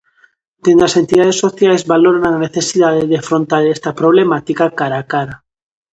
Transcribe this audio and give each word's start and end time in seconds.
Dende 0.63 0.83
as 0.87 0.97
entidades 1.01 1.37
sociais 1.45 1.87
valoran 1.93 2.23
a 2.25 2.41
necesidade 2.45 3.01
de 3.09 3.15
afrontar 3.21 3.63
esta 3.75 3.95
problemática 3.99 4.65
cara 4.79 4.97
a 4.99 5.07
cara. 5.13 5.35